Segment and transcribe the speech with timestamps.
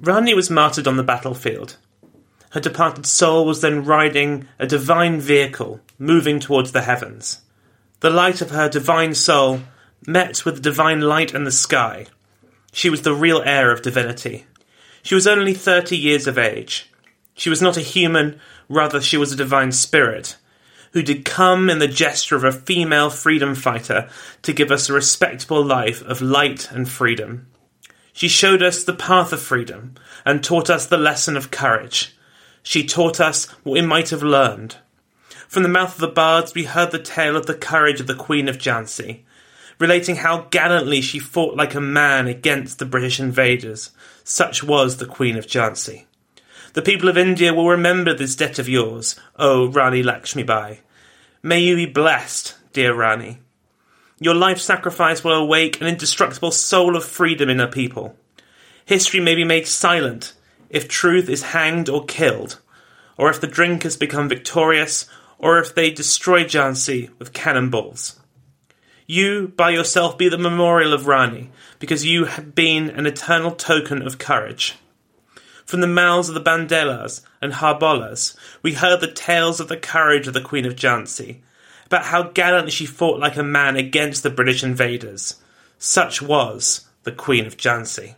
[0.00, 1.76] Rani was martyred on the battlefield.
[2.50, 7.42] Her departed soul was then riding a divine vehicle, moving towards the heavens.
[8.00, 9.60] The light of her divine soul
[10.06, 12.06] met with the divine light in the sky.
[12.72, 14.46] She was the real heir of divinity.
[15.02, 16.90] She was only thirty years of age.
[17.34, 18.40] She was not a human,
[18.70, 20.36] rather, she was a divine spirit,
[20.92, 24.08] who did come in the gesture of a female freedom fighter
[24.42, 27.48] to give us a respectable life of light and freedom.
[28.20, 29.94] She showed us the path of freedom
[30.26, 32.14] and taught us the lesson of courage.
[32.62, 34.76] She taught us what we might have learned.
[35.48, 38.14] From the mouth of the bards, we heard the tale of the courage of the
[38.14, 39.20] Queen of Jhansi,
[39.78, 43.90] relating how gallantly she fought like a man against the British invaders.
[44.22, 46.04] Such was the Queen of Jhansi.
[46.74, 50.80] The people of India will remember this debt of yours, O Rani Lakshmibai.
[51.42, 53.38] May you be blessed, dear Rani.
[54.22, 58.16] Your life sacrifice will awake an indestructible soul of freedom in her people.
[58.84, 60.34] History may be made silent
[60.68, 62.60] if truth is hanged or killed,
[63.16, 65.06] or if the drinkers become victorious,
[65.38, 68.20] or if they destroy Jhansi with cannonballs.
[69.06, 74.02] You, by yourself, be the memorial of Rani, because you have been an eternal token
[74.02, 74.76] of courage.
[75.64, 80.28] From the mouths of the Bundelas and Harbolas, we heard the tales of the courage
[80.28, 81.38] of the Queen of Jhansi,
[81.90, 85.42] about how gallantly she fought like a man against the British invaders.
[85.76, 88.14] Such was the Queen of Jhansi.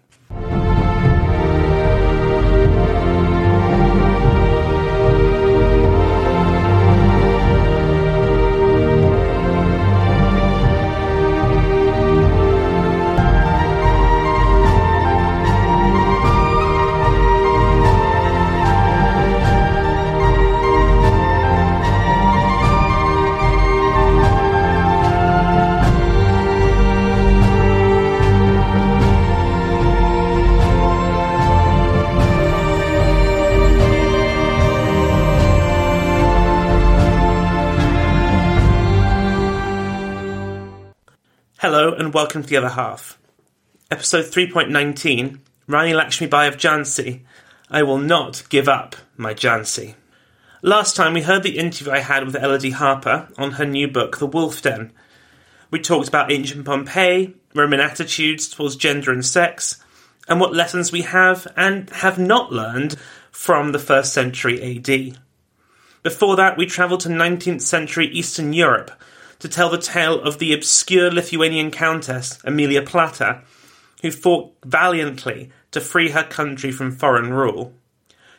[41.98, 43.19] And welcome to the other half.
[43.91, 47.20] Episode 3.19 Rani Lakshmibai of Jhansi.
[47.70, 49.94] I will not give up my Jhansi.
[50.62, 54.16] Last time we heard the interview I had with Elodie Harper on her new book,
[54.19, 54.91] The Wolf Den.
[55.70, 59.82] We talked about ancient Pompeii, Roman attitudes towards gender and sex,
[60.28, 62.97] and what lessons we have and have not learned
[63.30, 65.19] from the first century AD.
[66.03, 68.92] Before that, we travelled to 19th century Eastern Europe
[69.42, 73.42] to tell the tale of the obscure Lithuanian countess, Emilia Plater,
[74.00, 77.75] who fought valiantly to free her country from foreign rule.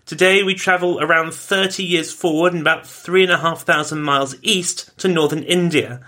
[0.05, 5.99] Today we travel around 30 years forward and about 3,500 miles east to northern India,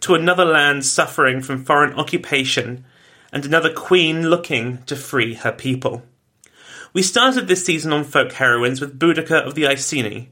[0.00, 2.84] to another land suffering from foreign occupation
[3.32, 6.02] and another queen looking to free her people.
[6.92, 10.28] We started this season on folk heroines with Boudica of the Iceni,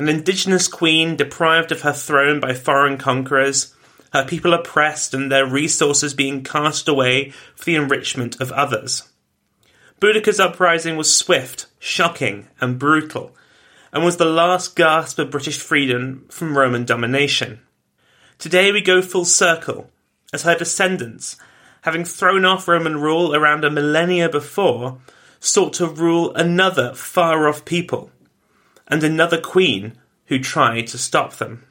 [0.00, 3.74] an indigenous queen deprived of her throne by foreign conquerors,
[4.14, 9.08] her people oppressed and their resources being cast away for the enrichment of others.
[10.00, 13.36] Boudica's uprising was swift, shocking, and brutal,
[13.92, 17.60] and was the last gasp of British freedom from Roman domination.
[18.38, 19.90] Today we go full circle,
[20.32, 21.36] as her descendants,
[21.82, 24.98] having thrown off Roman rule around a millennia before,
[25.40, 28.10] sought to rule another far off people
[28.90, 29.96] and another queen
[30.26, 31.64] who tried to stop them.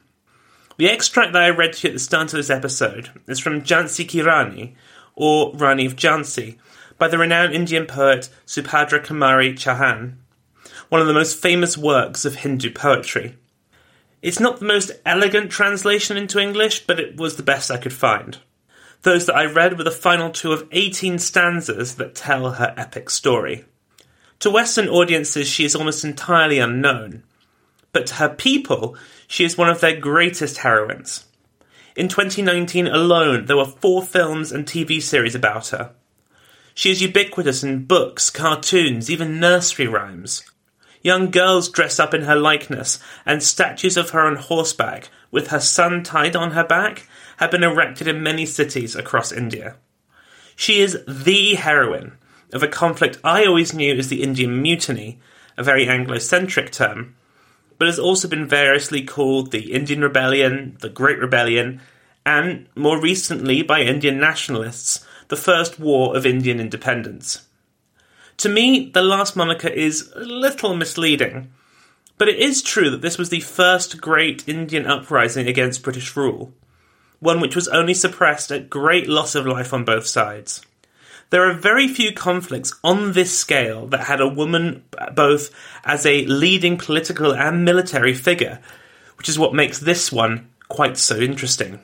[0.76, 3.62] The extract that I read to you at the start of this episode is from
[3.62, 4.74] Jhansi Ki Rani,
[5.14, 6.56] or Rani of Jhansi,
[6.98, 10.14] by the renowned Indian poet Subhadra Kumari Chauhan,
[10.88, 13.36] one of the most famous works of Hindu poetry.
[14.22, 17.92] It's not the most elegant translation into English, but it was the best I could
[17.92, 18.38] find.
[19.02, 23.08] Those that I read were the final two of 18 stanzas that tell her epic
[23.08, 23.64] story.
[24.40, 27.24] To Western audiences, she is almost entirely unknown,
[27.92, 28.96] but to her people,
[29.28, 31.26] she is one of their greatest heroines.
[31.94, 35.92] In 2019 alone, there were four films and TV series about her.
[36.74, 40.42] She is ubiquitous in books, cartoons, even nursery rhymes.
[41.02, 45.60] Young girls dress up in her likeness, and statues of her on horseback, with her
[45.60, 49.76] son tied on her back, have been erected in many cities across India.
[50.56, 52.16] She is the heroine
[52.52, 55.18] of a conflict I always knew as the Indian Mutiny,
[55.56, 57.16] a very Anglo-centric term,
[57.78, 61.80] but has also been variously called the Indian Rebellion, the Great Rebellion,
[62.26, 67.46] and, more recently by Indian nationalists, the First War of Indian Independence.
[68.38, 71.52] To me, the last moniker is a little misleading,
[72.18, 76.52] but it is true that this was the first great Indian uprising against British rule,
[77.18, 80.62] one which was only suppressed at great loss of life on both sides.
[81.30, 84.82] There are very few conflicts on this scale that had a woman
[85.14, 85.50] both
[85.84, 88.60] as a leading political and military figure,
[89.16, 91.80] which is what makes this one quite so interesting.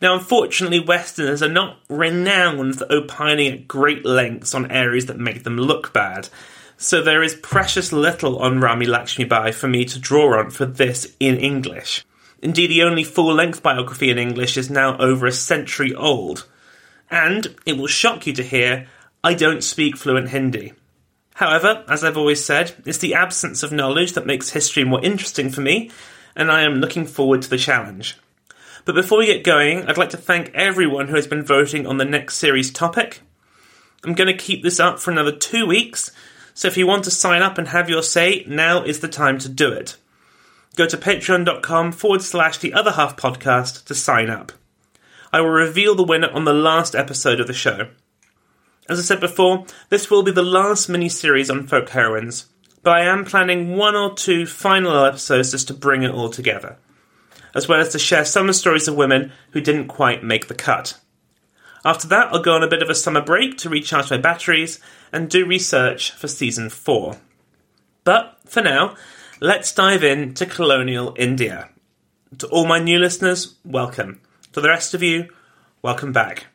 [0.00, 5.42] Now, unfortunately, Westerners are not renowned for opining at great lengths on areas that make
[5.42, 6.28] them look bad,
[6.76, 11.14] so there is precious little on Rani Lakshmibai for me to draw on for this
[11.18, 12.04] in English.
[12.40, 16.46] Indeed, the only full length biography in English is now over a century old,
[17.12, 18.88] and it will shock you to hear
[19.22, 20.72] I don't speak fluent Hindi.
[21.34, 25.50] However, as I've always said, it's the absence of knowledge that makes history more interesting
[25.50, 25.90] for me,
[26.34, 28.16] and I am looking forward to the challenge.
[28.84, 31.98] But before we get going, I'd like to thank everyone who has been voting on
[31.98, 33.20] the next series topic.
[34.02, 36.10] I'm going to keep this up for another two weeks,
[36.54, 39.38] so if you want to sign up and have your say, now is the time
[39.38, 39.96] to do it.
[40.76, 44.52] Go to patreon.com forward slash the other half podcast to sign up.
[45.32, 47.88] I will reveal the winner on the last episode of the show.
[48.88, 52.46] As I said before, this will be the last mini series on folk heroines,
[52.82, 56.76] but I am planning one or two final episodes just to bring it all together,
[57.54, 60.98] as well as to share some stories of women who didn't quite make the cut.
[61.82, 64.80] After that, I'll go on a bit of a summer break to recharge my batteries
[65.12, 67.16] and do research for season 4.
[68.04, 68.96] But for now,
[69.40, 71.70] let's dive into colonial India.
[72.38, 74.20] To all my new listeners, welcome.
[74.52, 75.30] To the rest of you,
[75.80, 76.48] welcome back.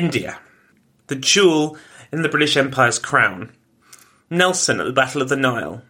[0.00, 0.40] India,
[1.08, 1.76] the jewel
[2.10, 3.52] in the British Empire's crown.
[4.30, 5.82] Nelson at the Battle of the Nile.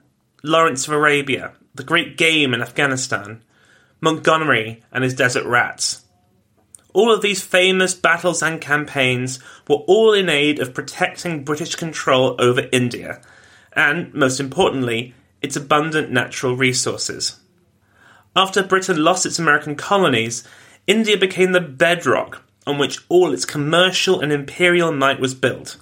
[0.43, 3.41] Lawrence of Arabia, the Great Game in Afghanistan.
[4.01, 6.07] Montgomery and his Desert Rats.
[6.93, 9.39] All of these famous battles and campaigns
[9.69, 13.23] were all in aid of protecting British control over India,
[13.75, 17.39] and, most importantly, its abundant natural resources.
[18.35, 20.43] After Britain lost its American colonies,
[20.89, 25.79] India became the bedrock on which all its commercial and imperial might was built.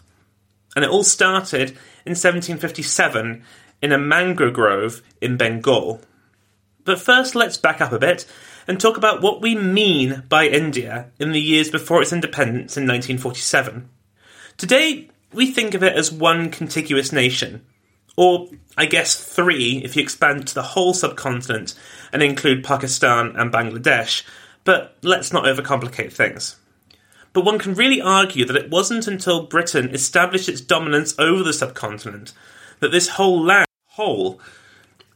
[0.76, 1.70] And it all started
[2.04, 3.42] in 1757
[3.82, 6.00] in a mangrove grove in Bengal.
[6.84, 8.26] But first, let's back up a bit
[8.66, 12.84] and talk about what we mean by India in the years before its independence in
[12.84, 13.88] 1947.
[14.56, 17.64] Today, we think of it as one contiguous nation,
[18.16, 21.74] or I guess three if you expand to the whole subcontinent
[22.12, 24.22] and include Pakistan and Bangladesh,
[24.64, 26.56] but let's not overcomplicate things
[27.32, 31.52] but one can really argue that it wasn't until Britain established its dominance over the
[31.52, 32.32] subcontinent
[32.80, 34.40] that this whole land, whole,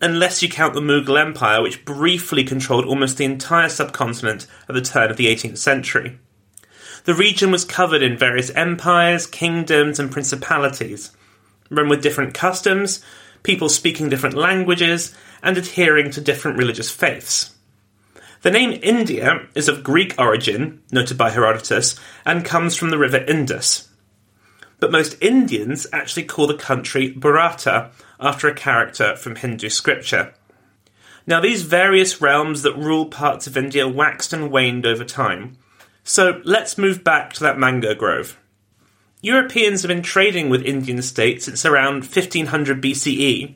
[0.01, 4.81] unless you count the Mughal Empire, which briefly controlled almost the entire subcontinent at the
[4.81, 6.19] turn of the 18th century.
[7.05, 11.11] The region was covered in various empires, kingdoms, and principalities,
[11.71, 13.05] run with different customs,
[13.43, 17.55] people speaking different languages, and adhering to different religious faiths.
[18.43, 21.95] The name India is of Greek origin, noted by Herodotus,
[22.27, 23.89] and comes from the river Indus.
[24.81, 30.35] But most Indians actually call the country Bharata after a character from Hindu scripture.
[31.25, 35.57] Now, these various realms that rule parts of India waxed and waned over time.
[36.03, 38.37] So let's move back to that mango grove.
[39.21, 43.55] Europeans have been trading with Indian states since around 1500 BCE,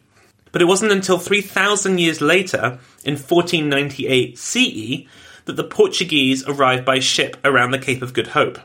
[0.57, 5.07] but it wasn't until 3,000 years later, in 1498 CE,
[5.45, 8.59] that the Portuguese arrived by ship around the Cape of Good Hope.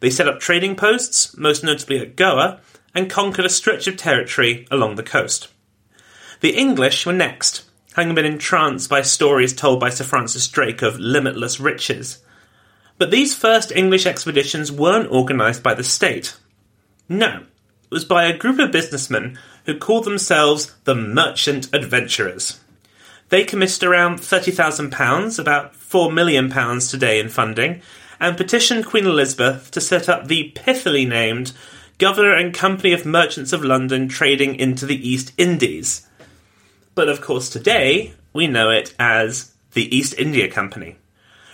[0.00, 2.60] They set up trading posts, most notably at Goa,
[2.92, 5.46] and conquered a stretch of territory along the coast.
[6.40, 7.62] The English were next,
[7.94, 12.18] having been entranced by stories told by Sir Francis Drake of limitless riches.
[12.98, 16.36] But these first English expeditions weren't organised by the state.
[17.08, 17.44] No,
[17.84, 22.60] it was by a group of businessmen who called themselves the Merchant Adventurers.
[23.28, 26.48] They committed around £30,000, about £4 million
[26.80, 27.82] today in funding,
[28.18, 31.52] and petitioned Queen Elizabeth to set up the pithily named
[31.98, 36.06] Governor and Company of Merchants of London trading into the East Indies.
[36.94, 40.96] But of course, today we know it as the East India Company.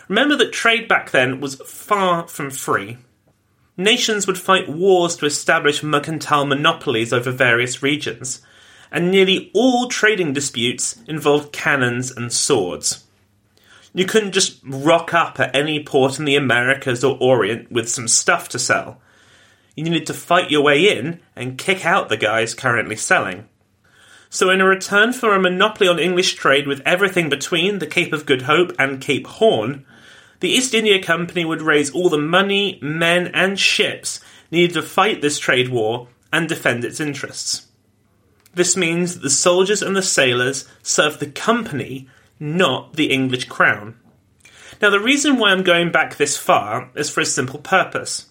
[0.09, 2.99] Remember that trade back then was far from free.
[3.76, 8.43] Nations would fight wars to establish mercantile monopolies over various regions,
[8.91, 13.05] and nearly all trading disputes involved cannons and swords.
[13.95, 18.09] You couldn't just rock up at any port in the Americas or Orient with some
[18.09, 19.00] stuff to sell.
[19.75, 23.49] You needed to fight your way in and kick out the guys currently selling.
[24.29, 28.25] So, in return for a monopoly on English trade with everything between the Cape of
[28.25, 29.85] Good Hope and Cape Horn,
[30.42, 34.20] the East India Company would raise all the money, men, and ships
[34.50, 37.68] needed to fight this trade war and defend its interests.
[38.52, 42.08] This means that the soldiers and the sailors served the company,
[42.40, 43.94] not the English crown.
[44.80, 48.26] Now, the reason why I'm going back this far is for a simple purpose.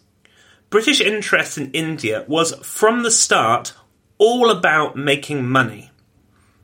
[0.70, 3.72] British interest in India was, from the start,
[4.18, 5.92] all about making money.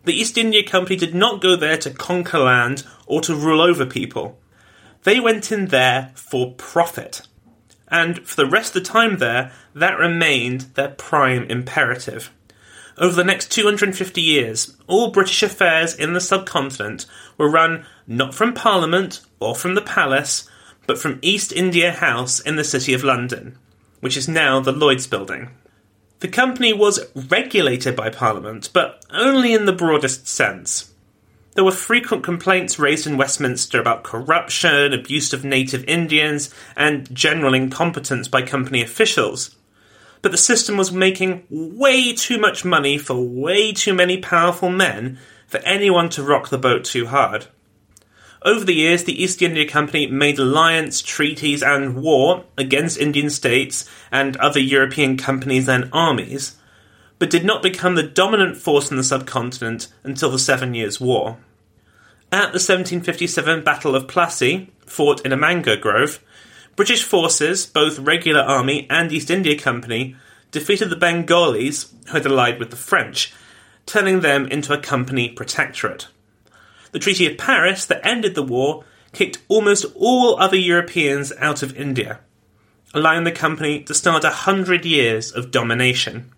[0.03, 3.85] The East India Company did not go there to conquer land or to rule over
[3.85, 4.37] people.
[5.07, 7.21] They went in there for profit.
[7.87, 12.29] And for the rest of the time there, that remained their prime imperative.
[12.97, 17.05] Over the next 250 years, all British affairs in the subcontinent
[17.37, 20.49] were run not from Parliament or from the Palace,
[20.87, 23.57] but from East India House in the City of London,
[24.01, 25.51] which is now the Lloyd's Building.
[26.19, 30.91] The company was regulated by Parliament, but only in the broadest sense.
[31.57, 37.55] There were frequent complaints raised in Westminster about corruption, abuse of native Indians, and general
[37.55, 39.55] incompetence by company officials.
[40.21, 45.17] But the system was making way too much money for way too many powerful men
[45.47, 47.47] for anyone to rock the boat too hard.
[48.43, 53.89] Over the years, the East India Company made alliance, treaties, and war against Indian states
[54.11, 56.55] and other European companies and armies,
[57.17, 61.39] but did not become the dominant force in the subcontinent until the Seven Years' War.
[62.29, 66.21] At the 1757 Battle of Plassey, fought in a mango grove,
[66.75, 70.17] British forces, both regular army and East India Company,
[70.51, 73.33] defeated the Bengalis, who had allied with the French,
[73.85, 76.07] turning them into a company protectorate.
[76.91, 81.77] The Treaty of Paris that ended the war kicked almost all other Europeans out of
[81.77, 82.19] India,
[82.93, 86.29] allowing the company to start a hundred years of domination.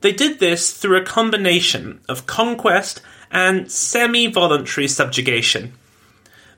[0.00, 5.72] They did this through a combination of conquest and semi voluntary subjugation.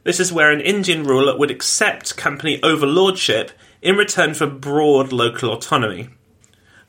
[0.05, 5.52] This is where an Indian ruler would accept company overlordship in return for broad local
[5.52, 6.09] autonomy.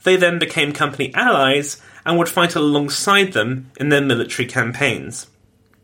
[0.03, 5.27] They then became company allies and would fight alongside them in their military campaigns.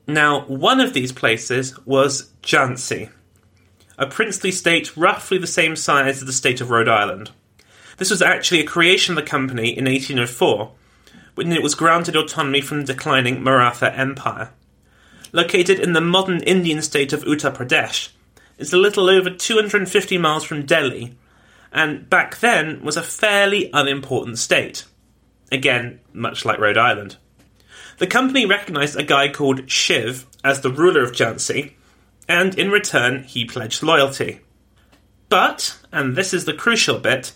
[0.08, 3.10] Now, one of these places was Jhansi,
[3.98, 7.32] a princely state roughly the same size as the state of Rhode Island.
[7.98, 10.72] This was actually a creation of the company in 1804,
[11.40, 14.50] when it was granted autonomy from the declining Maratha Empire.
[15.32, 18.10] Located in the modern Indian state of Uttar Pradesh,
[18.58, 21.16] it's a little over 250 miles from Delhi,
[21.72, 24.84] and back then was a fairly unimportant state.
[25.50, 27.16] Again, much like Rhode Island.
[28.00, 31.72] The company recognised a guy called Shiv as the ruler of Jhansi,
[32.28, 34.42] and in return he pledged loyalty.
[35.30, 37.32] But, and this is the crucial bit,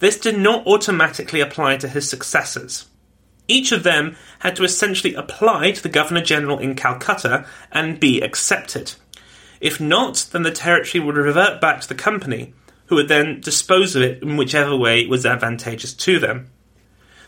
[0.00, 2.84] this did not automatically apply to his successors.
[3.48, 8.20] Each of them had to essentially apply to the Governor General in Calcutta and be
[8.20, 8.94] accepted.
[9.60, 12.52] If not, then the territory would revert back to the company,
[12.86, 16.50] who would then dispose of it in whichever way was advantageous to them.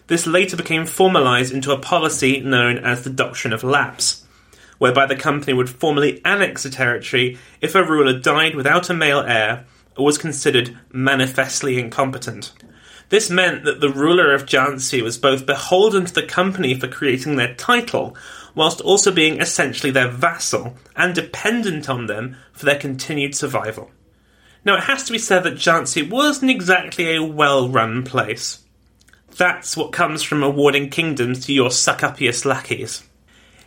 [0.07, 4.27] This later became formalised into a policy known as the Doctrine of Lapse,
[4.79, 9.21] whereby the company would formally annex a territory if a ruler died without a male
[9.21, 12.53] heir or was considered manifestly incompetent.
[13.11, 17.37] This meant that the ruler of Jhansi was both beholden to the company for creating
[17.37, 18.17] their title,
[18.55, 23.91] whilst also being essentially their vassal and dependent on them for their continued survival.
[24.65, 28.61] Now, it has to be said that Jhansi wasn't exactly a well run place.
[29.37, 33.03] That's what comes from awarding kingdoms to your suckupious lackeys.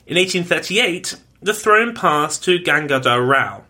[0.06, 3.64] In 1838, the throne passed to Gangadhar Rao,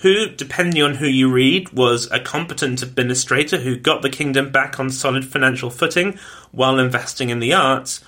[0.00, 4.80] who, depending on who you read, was a competent administrator who got the kingdom back
[4.80, 6.18] on solid financial footing
[6.52, 8.02] while investing in the arts,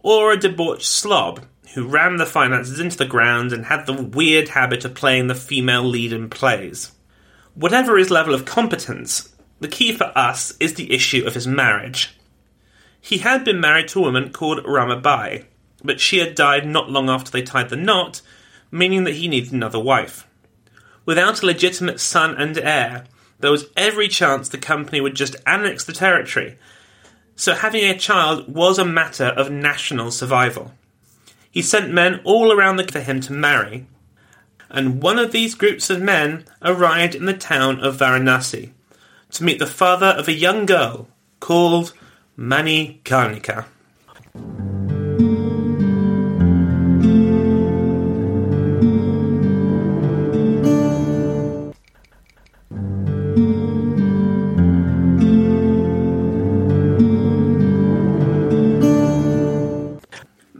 [0.00, 4.50] or a debauched slob who ran the finances into the ground and had the weird
[4.50, 6.92] habit of playing the female lead in plays.
[7.54, 12.14] Whatever his level of competence, the key for us is the issue of his marriage.
[13.00, 15.46] He had been married to a woman called Ramabai,
[15.82, 18.20] but she had died not long after they tied the knot,
[18.70, 20.27] meaning that he needed another wife.
[21.08, 23.06] Without a legitimate son and heir,
[23.40, 26.58] there was every chance the company would just annex the territory,
[27.34, 30.72] so having a child was a matter of national survival.
[31.50, 33.86] He sent men all around the for him to marry,
[34.68, 38.72] and one of these groups of men arrived in the town of Varanasi
[39.30, 41.08] to meet the father of a young girl
[41.40, 41.94] called
[42.36, 43.64] Mani Karnika.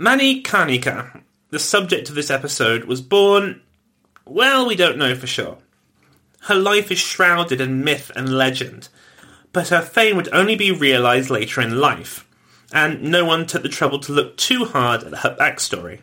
[0.09, 3.61] Mani Karnika, the subject of this episode, was born.
[4.25, 5.59] Well, we don't know for sure.
[6.45, 8.89] Her life is shrouded in myth and legend,
[9.53, 12.27] but her fame would only be realised later in life,
[12.73, 16.01] and no one took the trouble to look too hard at her backstory.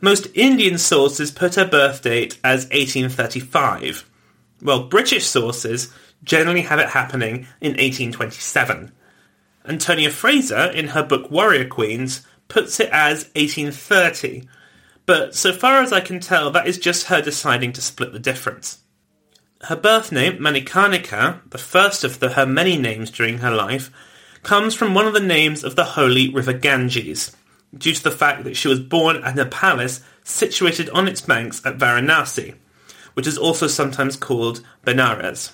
[0.00, 4.10] Most Indian sources put her birth date as 1835,
[4.58, 5.94] while British sources
[6.24, 8.90] generally have it happening in 1827.
[9.66, 14.46] Antonia Fraser, in her book Warrior Queens, puts it as 1830,
[15.06, 18.18] but so far as I can tell, that is just her deciding to split the
[18.18, 18.80] difference.
[19.62, 23.90] Her birth name, Manikarnika, the first of the, her many names during her life,
[24.42, 27.36] comes from one of the names of the holy river Ganges,
[27.76, 31.64] due to the fact that she was born at a palace situated on its banks
[31.64, 32.54] at Varanasi,
[33.14, 35.52] which is also sometimes called Benares.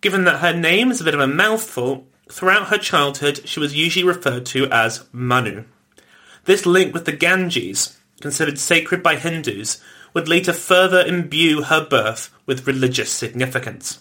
[0.00, 3.76] Given that her name is a bit of a mouthful, throughout her childhood she was
[3.76, 5.64] usually referred to as Manu.
[6.44, 9.80] This link with the Ganges, considered sacred by Hindus,
[10.14, 14.00] would later further imbue her birth with religious significance.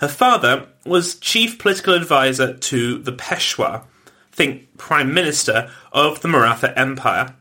[0.00, 3.84] Her father was chief political advisor to the Peshwa,
[4.32, 7.34] think Prime Minister of the Maratha Empire.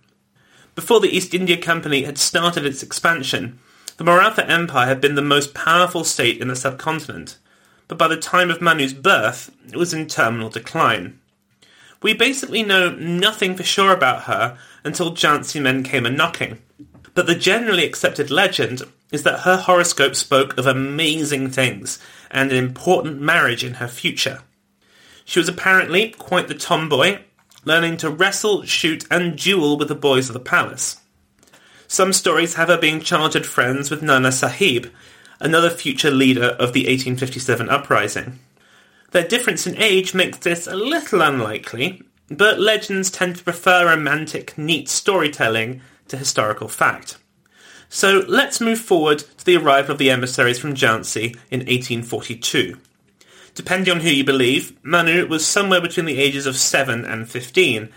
[0.76, 3.60] Before the East India Company had started its expansion,
[3.98, 7.38] the Maratha Empire had been the most powerful state in the subcontinent,
[7.88, 11.20] but by the time of Manu's birth, it was in terminal decline.
[12.06, 16.60] We basically know nothing for sure about her until Jhansi men came a knocking.
[17.16, 21.98] But the generally accepted legend is that her horoscope spoke of amazing things
[22.30, 24.44] and an important marriage in her future.
[25.26, 27.22] She was apparently quite the tomboy,
[27.64, 31.02] learning to wrestle, shoot, and duel with the boys of the palace.
[31.88, 34.92] Some stories have her being childhood friends with Nana Sahib,
[35.40, 38.38] another future leader of the 1857 uprising.
[39.16, 44.58] Their difference in age makes this a little unlikely, but legends tend to prefer romantic,
[44.58, 47.18] neat storytelling to historical fact.
[47.88, 52.78] So let's move forward to the arrival of the emissaries from Jhansi in 1842.
[53.54, 57.88] Depending on who you believe, Manu was somewhere between the ages of 7 and 15,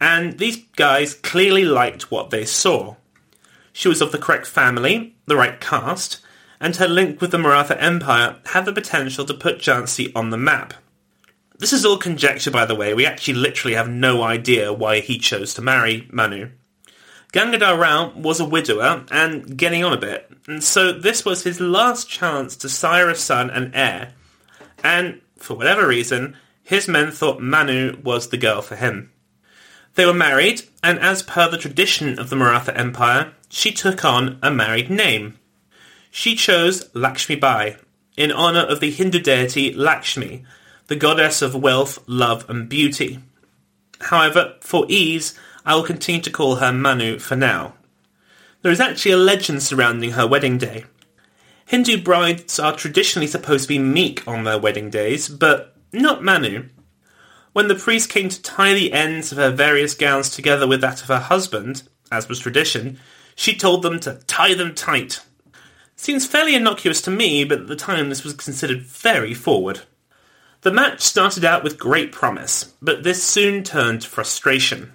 [0.00, 2.96] and these guys clearly liked what they saw.
[3.72, 6.18] She was of the correct family, the right caste,
[6.60, 10.36] and her link with the Maratha Empire had the potential to put Jhansi on the
[10.36, 10.74] map.
[11.58, 12.94] This is all conjecture, by the way.
[12.94, 16.50] We actually literally have no idea why he chose to marry Manu.
[17.32, 21.60] Gangadhar Rao was a widower and getting on a bit, and so this was his
[21.60, 24.12] last chance to sire a son and heir.
[24.84, 29.10] And for whatever reason, his men thought Manu was the girl for him.
[29.94, 34.38] They were married, and as per the tradition of the Maratha Empire, she took on
[34.42, 35.38] a married name.
[36.16, 37.76] She chose Lakshmi Bai
[38.16, 40.44] in honor of the Hindu deity Lakshmi,
[40.86, 43.18] the goddess of wealth, love, and beauty.
[43.98, 47.74] However, for ease, I will continue to call her Manu for now.
[48.62, 50.84] There is actually a legend surrounding her wedding day.
[51.66, 56.68] Hindu brides are traditionally supposed to be meek on their wedding days, but not Manu.
[57.54, 61.02] When the priest came to tie the ends of her various gowns together with that
[61.02, 63.00] of her husband, as was tradition,
[63.34, 65.18] she told them to tie them tight.
[66.04, 69.80] Seems fairly innocuous to me, but at the time this was considered very forward.
[70.60, 74.92] The match started out with great promise, but this soon turned to frustration.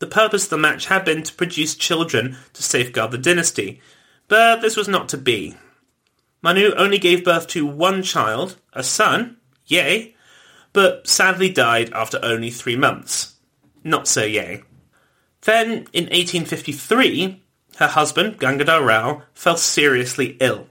[0.00, 3.80] The purpose of the match had been to produce children to safeguard the dynasty,
[4.26, 5.54] but this was not to be.
[6.42, 10.16] Manu only gave birth to one child, a son, yay,
[10.72, 13.36] but sadly died after only three months.
[13.84, 14.64] Not so yay.
[15.42, 17.41] Then, in 1853,
[17.82, 20.68] her husband, Gangadhar Rao, fell seriously ill.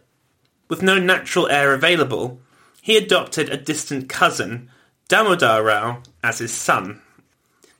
[0.69, 2.39] With no natural heir available,
[2.82, 4.69] he adopted a distant cousin,
[5.10, 7.02] Damodar Rao, as his son.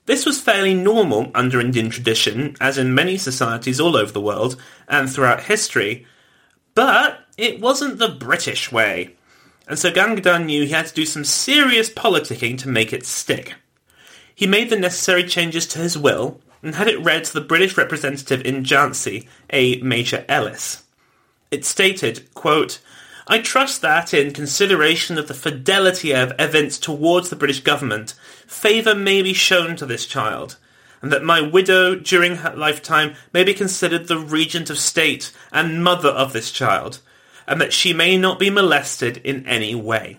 [0.04, 4.60] This was fairly normal under Indian tradition, as in many societies all over the world
[4.86, 6.06] and throughout history,
[6.74, 9.16] but it wasn't the British way.
[9.66, 13.54] And so Gangadhar knew he had to do some serious politicking to make it stick.
[14.34, 17.76] He made the necessary changes to his will and had it read to the British
[17.76, 20.84] representative in Jhansi, a Major Ellis.
[21.50, 22.80] It stated, quote,
[23.26, 28.14] I trust that, in consideration of the fidelity of events towards the British government,
[28.46, 30.56] favour may be shown to this child,
[31.00, 35.84] and that my widow during her lifetime may be considered the regent of state and
[35.84, 37.00] mother of this child,
[37.46, 40.18] and that she may not be molested in any way.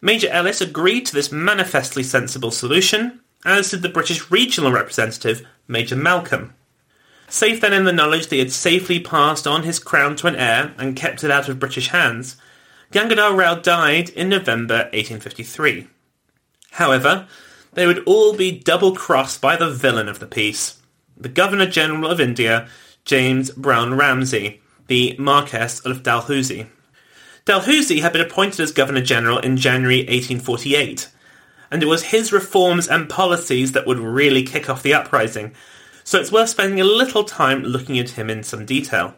[0.00, 5.96] Major Ellis agreed to this manifestly sensible solution, as did the British regional representative, Major
[5.96, 6.54] Malcolm.
[7.28, 10.36] Safe then in the knowledge that he had safely passed on his crown to an
[10.36, 12.36] heir and kept it out of British hands,
[12.92, 15.86] Gangadhar Rao died in November 1853.
[16.72, 17.26] However,
[17.72, 20.78] they would all be double-crossed by the villain of the piece,
[21.16, 22.68] the Governor-General of India,
[23.04, 26.66] James Broun Ramsay, the Marquess of Dalhousie.
[27.46, 31.08] Dalhousie had been appointed as Governor-General in January 1848,
[31.72, 35.54] and it was his reforms and policies that would really kick off the uprising,
[36.04, 39.14] so it's worth spending a little time looking at him in some detail.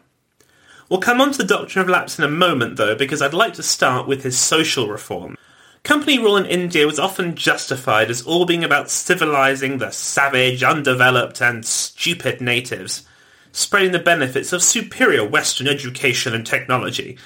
[0.89, 3.53] We'll come on to the doctrine of lapse in a moment, though, because I'd like
[3.55, 5.35] to start with his social reform.
[5.83, 11.41] Company rule in India was often justified as all being about civilizing the savage, undeveloped,
[11.41, 13.03] and stupid natives,
[13.51, 17.17] spreading the benefits of superior Western education and technology,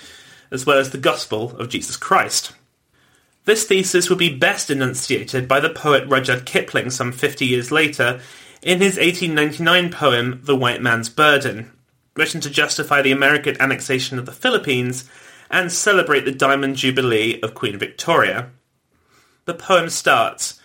[0.49, 2.53] as well as the gospel of Jesus Christ.
[3.45, 8.19] This thesis would be best enunciated by the poet Rudyard Kipling some 50 years later
[8.61, 11.71] in his 1899 poem The White Man's Burden,
[12.15, 15.09] written to justify the American annexation of the Philippines
[15.49, 18.49] and celebrate the Diamond Jubilee of Queen Victoria.
[19.45, 20.59] The poem starts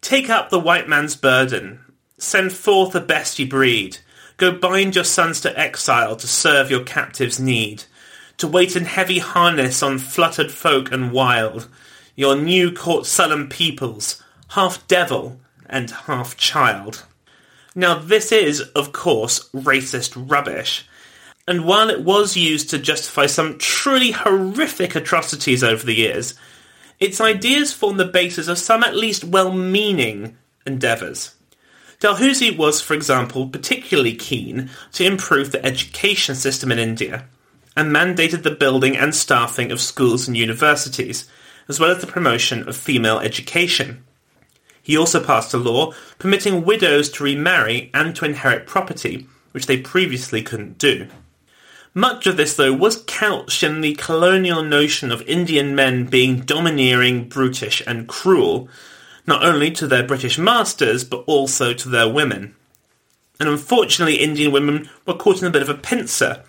[0.00, 1.80] Take up the white man's burden,
[2.18, 3.98] send forth the best ye breed,
[4.36, 7.84] go bind your sons to exile to serve your captives' need,
[8.38, 11.68] to wait in heavy harness on fluttered folk and wild,
[12.14, 17.04] your new caught sullen peoples, half devil and half child.
[17.74, 20.86] Now, this is, of course, racist rubbish.
[21.48, 26.34] And while it was used to justify some truly horrific atrocities over the years,
[27.00, 31.34] its ideas form the basis of some at least well-meaning endeavours.
[31.98, 37.26] Dalhousie was, for example, particularly keen to improve the education system in India,
[37.76, 41.28] and mandated the building and staffing of schools and universities,
[41.68, 44.04] as well as the promotion of female education.
[44.82, 49.78] He also passed a law permitting widows to remarry and to inherit property, which they
[49.78, 51.08] previously couldn't do.
[51.94, 57.28] Much of this, though, was couched in the colonial notion of Indian men being domineering,
[57.28, 58.68] brutish, and cruel,
[59.26, 62.54] not only to their British masters, but also to their women.
[63.38, 66.42] And unfortunately, Indian women were caught in a bit of a pincer,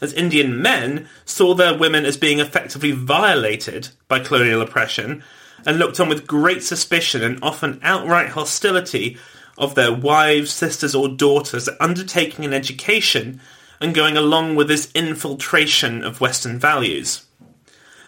[0.00, 5.22] as Indian men saw their women as being effectively violated by colonial oppression
[5.64, 9.16] and looked on with great suspicion and often outright hostility
[9.58, 13.40] of their wives, sisters, or daughters undertaking an education
[13.80, 17.24] and going along with this infiltration of Western values.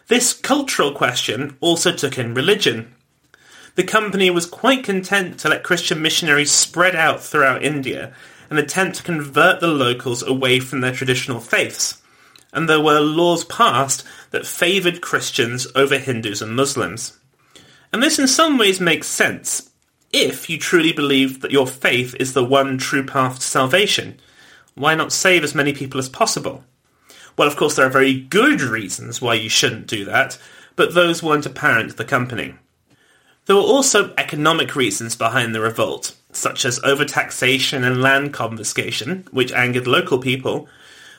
[0.08, 2.94] This cultural question also took in religion.
[3.74, 8.14] The company was quite content to let Christian missionaries spread out throughout India
[8.50, 12.02] and attempt to convert the locals away from their traditional faiths,
[12.52, 17.18] and there were laws passed that favoured Christians over Hindus and Muslims.
[17.92, 19.70] And this in some ways makes sense
[20.12, 24.18] if you truly believe that your faith is the one true path to salvation.
[24.74, 26.64] Why not save as many people as possible?
[27.36, 30.38] Well, of course, there are very good reasons why you shouldn't do that,
[30.76, 32.54] but those weren't apparent to the company.
[33.46, 39.52] There were also economic reasons behind the revolt, such as overtaxation and land confiscation, which
[39.52, 40.68] angered local people.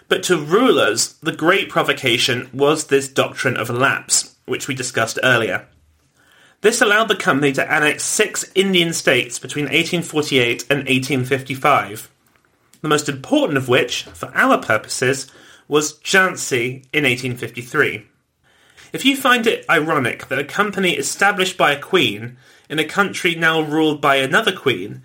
[0.08, 5.68] But to rulers, the great provocation was this doctrine of lapse, which we discussed earlier.
[6.62, 12.10] This allowed the company to annex six Indian states between 1848 and 1855,
[12.82, 15.32] the most important of which, for our purposes,
[15.68, 18.06] was Jhansi in 1853.
[18.92, 22.38] If you find it ironic that a company established by a queen
[22.70, 25.02] in a country now ruled by another queen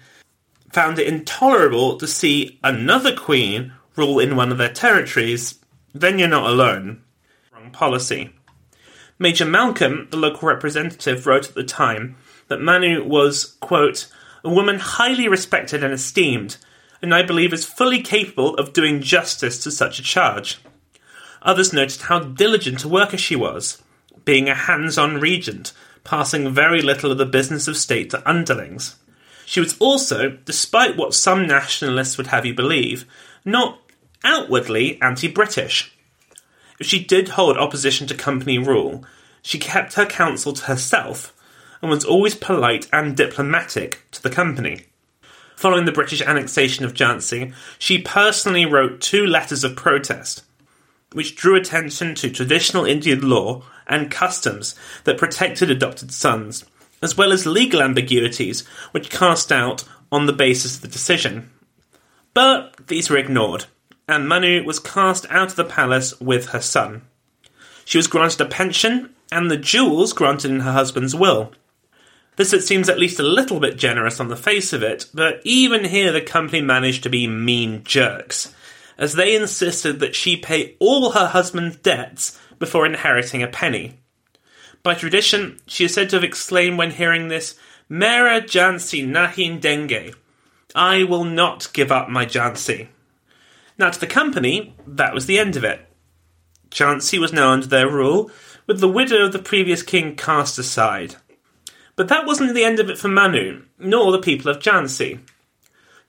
[0.74, 5.60] found it intolerable to see another queen rule in one of their territories,
[5.94, 7.00] then you're not alone.
[7.52, 8.30] Wrong policy.
[9.16, 12.16] Major Malcolm, the local representative, wrote at the time
[12.48, 14.10] that Manu was, quote,
[14.42, 16.56] a woman highly respected and esteemed,
[17.00, 20.58] and I believe is fully capable of doing justice to such a charge.
[21.42, 23.80] Others noted how diligent a worker she was,
[24.24, 25.72] being a hands on regent,
[26.04, 28.96] passing very little of the business of state to underlings.
[29.46, 33.04] She was also, despite what some nationalists would have you believe,
[33.44, 33.80] not
[34.22, 35.92] outwardly anti British.
[36.78, 39.04] If she did hold opposition to company rule,
[39.42, 41.32] she kept her counsel to herself
[41.82, 44.86] and was always polite and diplomatic to the company.
[45.56, 50.42] Following the British annexation of Jhansi, she personally wrote two letters of protest,
[51.14, 54.74] which drew attention to traditional Indian law and customs
[55.04, 56.64] that protected adopted sons,
[57.00, 61.50] as well as legal ambiguities which cast doubt on the basis of the decision.
[62.34, 63.66] But these were ignored,
[64.08, 67.02] and Manu was cast out of the palace with her son.
[67.84, 71.52] She was granted a pension and the jewels granted in her husband's will.
[72.36, 75.40] This it seems at least a little bit generous on the face of it, but
[75.44, 78.52] even here the company managed to be mean jerks,
[78.98, 84.00] as they insisted that she pay all her husband's debts before inheriting a penny.
[84.82, 90.14] By tradition, she is said to have exclaimed when hearing this, Mera Jhansi Nahin Denge.
[90.74, 92.88] I will not give up my Jhansi.
[93.78, 95.86] Now, to the company, that was the end of it.
[96.70, 98.30] Jhansi was now under their rule,
[98.66, 101.16] with the widow of the previous king cast aside.
[101.96, 105.20] But that wasn't the end of it for Manu, nor the people of Jhansi.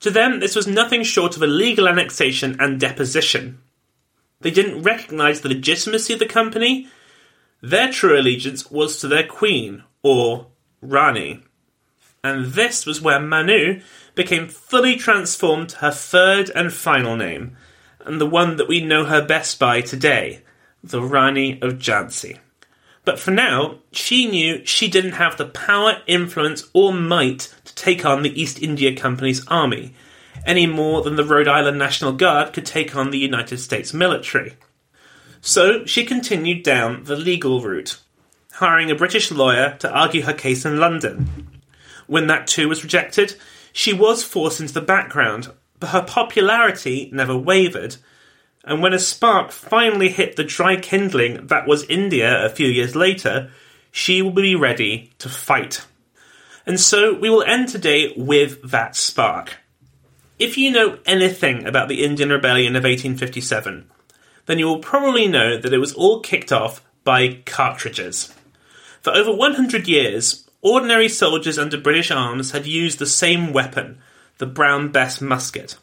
[0.00, 3.58] To them, this was nothing short of a legal annexation and deposition.
[4.40, 6.88] They didn't recognise the legitimacy of the company.
[7.62, 10.46] Their true allegiance was to their queen, or
[10.82, 11.42] Rani.
[12.22, 13.80] And this was where Manu
[14.14, 17.56] became fully transformed to her third and final name,
[18.04, 20.42] and the one that we know her best by today,
[20.82, 22.38] the Rani of Jhansi.
[23.06, 28.04] But for now, she knew she didn't have the power, influence, or might to take
[28.04, 29.94] on the East India Company's army,
[30.44, 34.56] any more than the Rhode Island National Guard could take on the United States military.
[35.40, 38.00] So she continued down the legal route,
[38.54, 41.60] hiring a British lawyer to argue her case in London.
[42.08, 43.36] When that too was rejected,
[43.72, 47.98] she was forced into the background, but her popularity never wavered,
[48.66, 52.96] and when a spark finally hit the dry kindling that was India a few years
[52.96, 53.50] later,
[53.92, 55.86] she will be ready to fight.
[56.66, 59.58] And so we will end today with that spark.
[60.38, 63.88] If you know anything about the Indian Rebellion of 1857,
[64.46, 68.34] then you will probably know that it was all kicked off by cartridges.
[69.00, 73.98] For over 100 years, ordinary soldiers under British arms had used the same weapon,
[74.38, 75.76] the Brown Bess musket.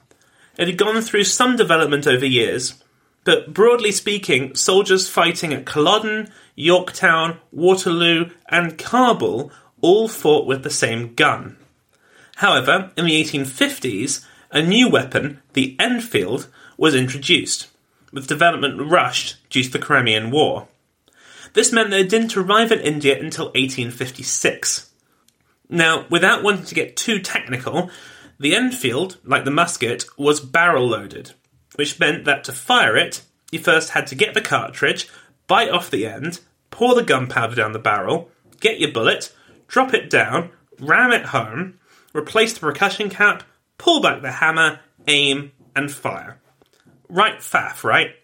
[0.58, 2.76] It had gone through some development over years,
[3.24, 10.70] but broadly speaking, soldiers fighting at Culloden, Yorktown, Waterloo, and Kabul all fought with the
[10.70, 11.58] same gun.
[12.38, 17.68] However, in the 1850s, a new weapon, the Enfield, was introduced,
[18.12, 20.68] with development rushed due to the Crimean War.
[21.54, 24.90] This meant that it didn't arrive in India until 1856.
[25.70, 27.90] Now, without wanting to get too technical,
[28.40, 31.32] the Enfield, like the musket, was barrel loaded,
[31.76, 35.08] which meant that to fire it, you first had to get the cartridge,
[35.48, 36.40] bite off the end,
[36.72, 39.34] pour the gunpowder down the barrel, get your bullet,
[39.68, 41.80] drop it down, ram it home,
[42.14, 43.44] replace the percussion cap,
[43.78, 46.40] pull back the hammer, aim, and fire.
[47.10, 48.16] Right faff, right?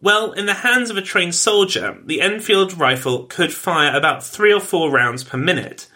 [0.00, 4.52] Well, in the hands of a trained soldier, the Enfield rifle could fire about three
[4.52, 5.88] or four rounds per minute,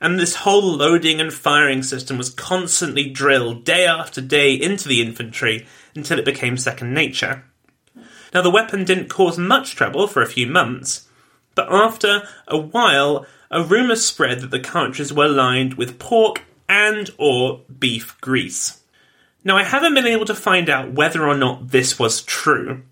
[0.00, 5.00] and this whole loading and firing system was constantly drilled day after day into the
[5.00, 7.44] infantry until it became second nature.
[8.34, 11.08] Now, the weapon didn't cause much trouble for a few months,
[11.54, 17.10] but after a while, a rumour spread that the cartridges were lined with pork and
[17.18, 18.82] or beef grease.
[19.44, 22.82] Now, I haven't been able to find out whether or not this was true,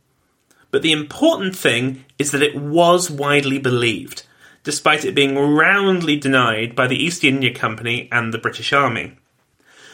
[0.71, 4.23] but the important thing is that it was widely believed
[4.65, 9.13] despite it being roundly denied by the East India Company and the British Army.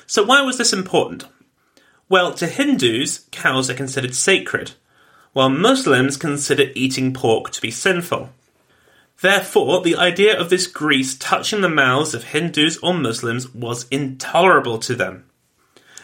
[0.07, 1.27] So, why was this important?
[2.09, 4.73] Well, to Hindus, cows are considered sacred,
[5.33, 8.31] while Muslims consider eating pork to be sinful.
[9.21, 14.79] Therefore, the idea of this grease touching the mouths of Hindus or Muslims was intolerable
[14.79, 15.27] to them.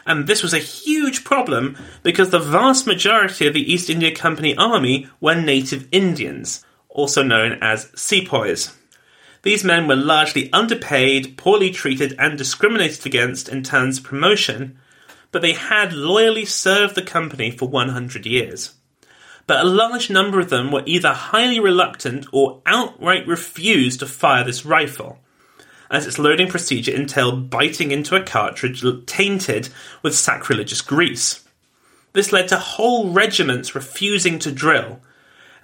[0.05, 4.57] And this was a huge problem because the vast majority of the East India Company
[4.57, 6.64] army were native Indians,
[6.96, 8.74] also known as sepoys.
[9.42, 14.78] These men were largely underpaid, poorly treated, and discriminated against in terms of promotion,
[15.30, 18.74] but they had loyally served the company for 100 years.
[19.46, 24.42] But a large number of them were either highly reluctant or outright refused to fire
[24.42, 25.20] this rifle,
[25.90, 29.68] as its loading procedure entailed biting into a cartridge tainted
[30.02, 31.44] with sacrilegious grease.
[32.12, 35.00] This led to whole regiments refusing to drill,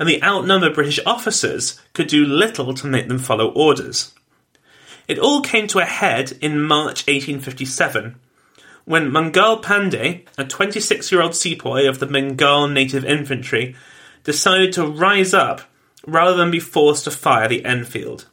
[0.03, 4.13] and the outnumbered British officers could do little to make them follow orders.
[5.07, 8.17] It all came to a head in March 1857
[8.85, 13.77] when Mangal Pandey, a 26 year old sepoy of the Bengal Native Infantry,
[14.25, 15.61] decided to rise up
[16.05, 18.27] rather than be forced to fire the Enfield.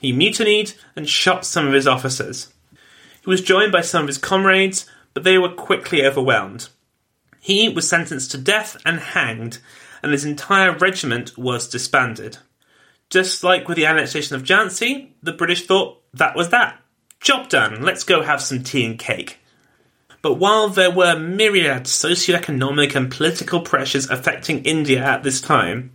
[0.00, 2.50] He mutinied and shot some of his officers.
[3.22, 6.70] He was joined by some of his comrades, but they were quickly overwhelmed.
[7.42, 9.58] He was sentenced to death and hanged,
[10.04, 12.38] and his entire regiment was disbanded.
[13.10, 16.80] Just like with the annexation of Jhansi, the British thought that was that.
[17.20, 19.38] Job done, let's go have some tea and cake.
[20.22, 25.92] But while there were myriad socio-economic and political pressures affecting India at this time,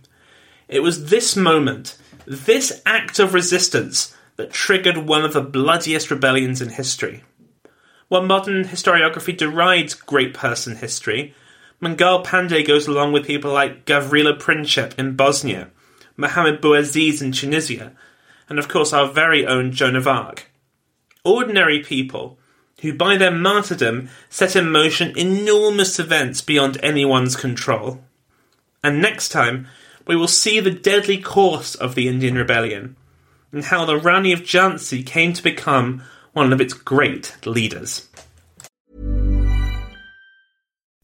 [0.68, 1.96] it was this moment,
[2.26, 7.22] this act of resistance, that triggered one of the bloodiest rebellions in history.
[8.08, 11.34] While modern historiography derides great person history,
[11.82, 15.70] Mangal Pandey goes along with people like Gavrilo Princip in Bosnia,
[16.14, 17.92] Mohammed Bouaziz in Tunisia,
[18.50, 20.50] and of course our very own Joan of Arc.
[21.24, 22.38] Ordinary people
[22.82, 28.02] who by their martyrdom set in motion enormous events beyond anyone's control.
[28.84, 29.66] And next time,
[30.06, 32.96] we will see the deadly course of the Indian Rebellion,
[33.52, 38.08] and how the Rani of Jhansi came to become one of its great leaders.